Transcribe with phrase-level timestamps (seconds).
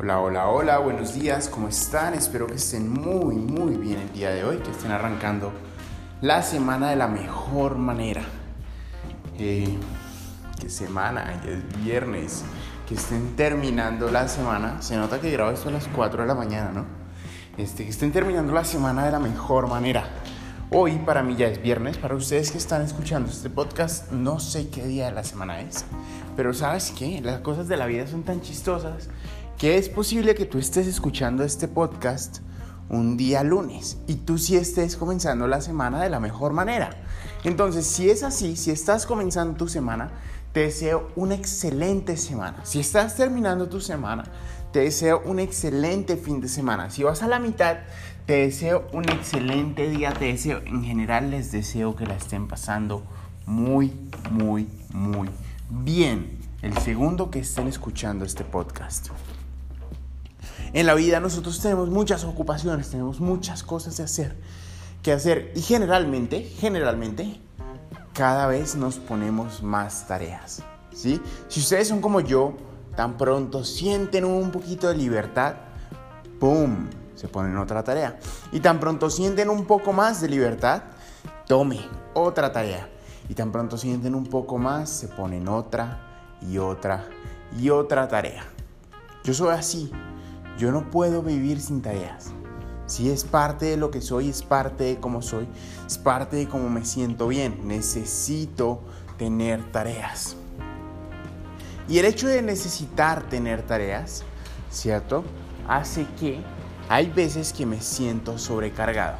[0.00, 2.14] Hola, hola, hola, buenos días, ¿cómo están?
[2.14, 5.50] Espero que estén muy, muy bien el día de hoy, que estén arrancando
[6.20, 8.22] la semana de la mejor manera.
[9.40, 9.76] Eh,
[10.60, 11.42] ¿Qué semana?
[11.44, 12.44] Ya es viernes.
[12.86, 14.80] Que estén terminando la semana.
[14.82, 16.84] Se nota que grabo esto a las 4 de la mañana, ¿no?
[17.56, 20.04] Este, que estén terminando la semana de la mejor manera.
[20.70, 21.98] Hoy para mí ya es viernes.
[21.98, 25.84] Para ustedes que están escuchando este podcast, no sé qué día de la semana es.
[26.36, 27.20] Pero sabes qué?
[27.20, 29.08] Las cosas de la vida son tan chistosas
[29.58, 32.38] que es posible que tú estés escuchando este podcast
[32.88, 36.90] un día lunes y tú sí estés comenzando la semana de la mejor manera.
[37.42, 40.12] Entonces, si es así, si estás comenzando tu semana,
[40.52, 42.64] te deseo una excelente semana.
[42.64, 44.24] Si estás terminando tu semana,
[44.72, 46.88] te deseo un excelente fin de semana.
[46.90, 47.78] Si vas a la mitad,
[48.26, 50.12] te deseo un excelente día.
[50.12, 53.02] Te deseo, en general, les deseo que la estén pasando
[53.44, 53.92] muy,
[54.30, 55.28] muy, muy
[55.68, 56.38] bien.
[56.62, 59.08] El segundo que estén escuchando este podcast.
[60.72, 64.36] En la vida nosotros tenemos muchas ocupaciones, tenemos muchas cosas de hacer,
[65.02, 67.40] que hacer y generalmente, generalmente,
[68.12, 71.20] cada vez nos ponemos más tareas, ¿sí?
[71.48, 72.54] Si ustedes son como yo,
[72.96, 75.54] tan pronto sienten un poquito de libertad,
[76.40, 76.88] ¡pum!
[77.14, 78.18] Se ponen otra tarea.
[78.52, 80.82] Y tan pronto sienten un poco más de libertad,
[81.46, 81.80] tome
[82.14, 82.88] otra tarea.
[83.28, 87.06] Y tan pronto sienten un poco más, se ponen otra y otra
[87.56, 88.44] y otra tarea.
[89.24, 89.90] Yo soy así.
[90.58, 92.32] Yo no puedo vivir sin tareas.
[92.86, 95.46] Si es parte de lo que soy, es parte de cómo soy,
[95.86, 97.60] es parte de cómo me siento bien.
[97.68, 98.80] Necesito
[99.18, 100.34] tener tareas.
[101.88, 104.24] Y el hecho de necesitar tener tareas,
[104.68, 105.22] ¿cierto?
[105.68, 106.40] Hace que
[106.88, 109.18] hay veces que me siento sobrecargado.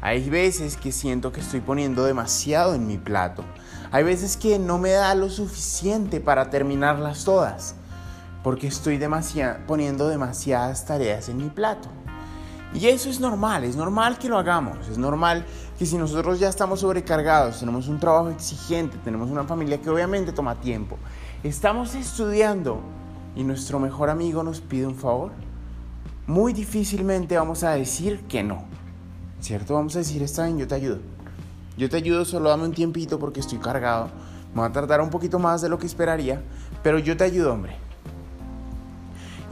[0.00, 3.44] Hay veces que siento que estoy poniendo demasiado en mi plato.
[3.90, 7.74] Hay veces que no me da lo suficiente para terminarlas todas
[8.42, 9.00] porque estoy
[9.66, 11.88] poniendo demasiadas tareas en mi plato.
[12.74, 15.44] Y eso es normal, es normal que lo hagamos, es normal
[15.78, 20.32] que si nosotros ya estamos sobrecargados, tenemos un trabajo exigente, tenemos una familia que obviamente
[20.32, 20.96] toma tiempo,
[21.42, 22.80] estamos estudiando
[23.36, 25.32] y nuestro mejor amigo nos pide un favor,
[26.26, 28.64] muy difícilmente vamos a decir que no,
[29.40, 29.74] ¿cierto?
[29.74, 30.98] Vamos a decir, está bien, yo te ayudo.
[31.76, 34.08] Yo te ayudo, solo dame un tiempito porque estoy cargado,
[34.54, 36.42] me va a tardar un poquito más de lo que esperaría,
[36.82, 37.81] pero yo te ayudo, hombre.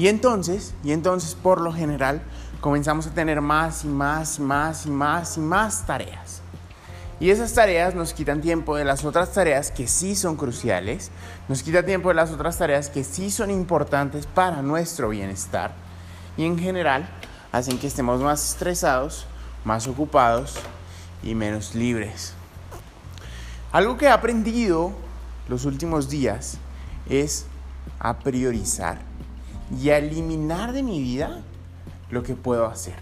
[0.00, 2.22] Y entonces, y entonces por lo general
[2.62, 6.40] comenzamos a tener más y más y más y más y más tareas.
[7.20, 11.10] Y esas tareas nos quitan tiempo de las otras tareas que sí son cruciales,
[11.48, 15.72] nos quita tiempo de las otras tareas que sí son importantes para nuestro bienestar
[16.38, 17.06] y en general
[17.52, 19.26] hacen que estemos más estresados,
[19.66, 20.54] más ocupados
[21.22, 22.32] y menos libres.
[23.70, 24.92] Algo que he aprendido
[25.46, 26.56] los últimos días
[27.06, 27.44] es
[27.98, 29.10] a priorizar
[29.78, 31.42] y a eliminar de mi vida
[32.10, 32.96] lo que puedo hacer.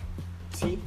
[0.59, 0.79] ¿Sí?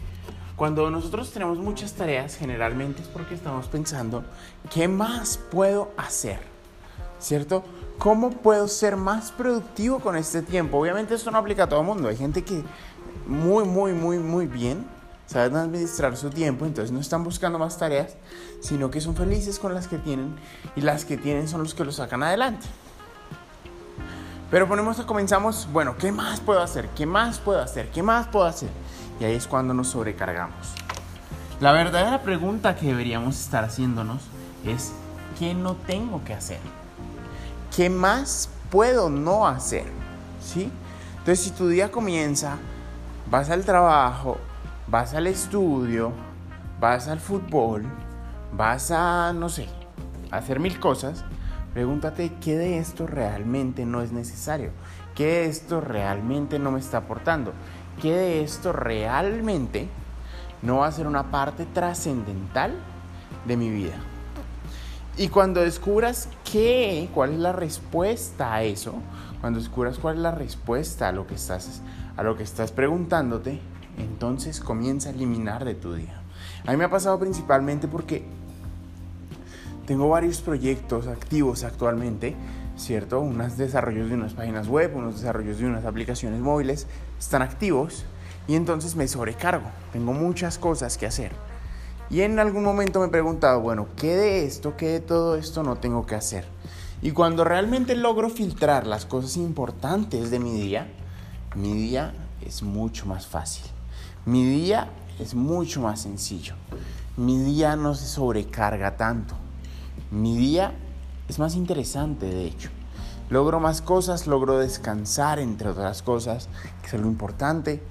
[0.56, 4.24] Cuando nosotros tenemos muchas tareas, generalmente es porque estamos pensando,
[4.72, 6.40] ¿qué más puedo hacer?
[7.20, 7.64] ¿Cierto?
[7.98, 10.78] ¿Cómo puedo ser más productivo con este tiempo?
[10.78, 12.10] Obviamente esto no aplica a todo mundo.
[12.10, 12.64] Hay gente que
[13.28, 14.86] muy, muy, muy, muy bien
[15.26, 18.16] saben administrar su tiempo, entonces no están buscando más tareas,
[18.60, 20.36] sino que son felices con las que tienen
[20.76, 22.68] y las que tienen son los que lo sacan adelante.
[24.52, 26.90] Pero ponemos, comenzamos, bueno, ¿qué más puedo hacer?
[26.90, 27.90] ¿Qué más puedo hacer?
[27.90, 28.70] ¿Qué más puedo hacer?
[29.18, 30.74] Y ahí es cuando nos sobrecargamos.
[31.62, 34.24] La verdadera pregunta que deberíamos estar haciéndonos
[34.66, 34.92] es,
[35.40, 36.60] ¿qué no tengo que hacer?
[37.74, 39.86] ¿Qué más puedo no hacer?
[40.44, 40.70] ¿Sí?
[41.20, 42.58] Entonces, si tu día comienza,
[43.30, 44.38] vas al trabajo,
[44.88, 46.12] vas al estudio,
[46.78, 47.86] vas al fútbol,
[48.52, 49.70] vas a, no sé,
[50.30, 51.24] hacer mil cosas,
[51.74, 54.72] Pregúntate qué de esto realmente no es necesario,
[55.16, 57.54] qué de esto realmente no me está aportando,
[58.02, 59.88] qué de esto realmente
[60.62, 62.74] no va a ser una parte trascendental
[63.48, 63.96] de mi vida.
[65.18, 68.96] Y cuando descubras qué, cuál es la respuesta a eso,
[69.40, 71.82] cuando descubras cuál es la respuesta a lo que estás,
[72.18, 73.62] a lo que estás preguntándote,
[73.98, 76.22] entonces comienza a eliminar de tu día.
[76.66, 78.26] A mí me ha pasado principalmente porque
[79.86, 82.36] tengo varios proyectos activos actualmente,
[82.78, 83.20] ¿cierto?
[83.20, 86.88] Unos desarrollos de unas páginas web, unos desarrollos de unas aplicaciones móviles
[87.20, 88.06] están activos
[88.48, 89.70] y entonces me sobrecargo.
[89.92, 91.32] Tengo muchas cosas que hacer.
[92.10, 95.64] Y en algún momento me he preguntado, bueno, ¿qué de esto, qué de todo esto
[95.64, 96.46] no tengo que hacer?
[97.02, 100.88] Y cuando realmente logro filtrar las cosas importantes de mi día,
[101.56, 102.14] mi día
[102.46, 103.64] es mucho más fácil.
[104.26, 104.90] Mi día
[105.20, 106.56] es mucho más sencillo.
[107.18, 109.36] Mi día no se sobrecarga tanto.
[110.12, 110.74] Mi día
[111.30, 112.70] es más interesante, de hecho.
[113.30, 116.50] logro más cosas, logro descansar, entre otras cosas,
[116.82, 117.82] que es algo importante.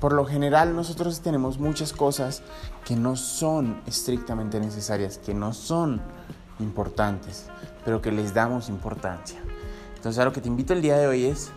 [0.00, 2.42] Por lo general nosotros tenemos muchas cosas
[2.86, 6.00] que no son estrictamente necesarias, que no son
[6.60, 7.48] importantes,
[7.84, 9.38] pero que les damos importancia.
[9.96, 11.50] Entonces a lo que te invito el día de hoy es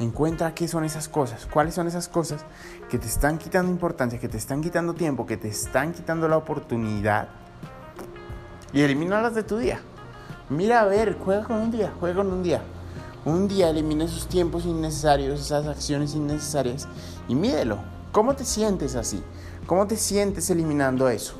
[0.00, 2.46] encuentra qué son esas cosas, cuáles son esas cosas
[2.88, 6.38] que te están quitando importancia, que te están quitando tiempo, que te están quitando la
[6.38, 7.28] oportunidad
[8.72, 9.80] y elimínalas de tu día.
[10.48, 12.62] Mira a ver, juega con un día, juega con un día.
[13.24, 16.86] Un día elimina esos tiempos innecesarios, esas acciones innecesarias
[17.28, 17.78] y mídelo.
[18.12, 19.22] ¿Cómo te sientes así?
[19.66, 21.34] ¿Cómo te sientes eliminando eso?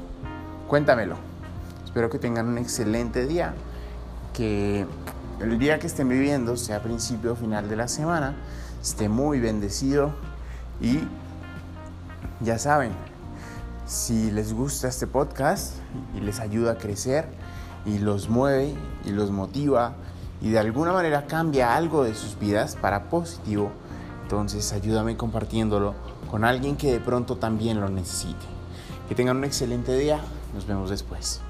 [0.67, 1.17] Cuéntamelo.
[1.85, 3.55] Espero que tengan un excelente día.
[4.35, 4.85] Que
[5.41, 8.35] el día que estén viviendo, sea principio o final de la semana,
[8.83, 10.11] esté muy bendecido
[10.81, 11.01] y
[12.41, 12.91] ya saben,
[13.87, 15.77] si les gusta este podcast
[16.17, 17.29] y les ayuda a crecer
[17.85, 18.75] y los mueve
[19.05, 19.95] y los motiva
[20.41, 23.71] y de alguna manera cambia algo de sus vidas para positivo,
[24.23, 25.95] entonces ayúdame compartiéndolo
[26.31, 28.45] con alguien que de pronto también lo necesite.
[29.09, 30.21] Que tengan un excelente día,
[30.53, 31.41] nos vemos después.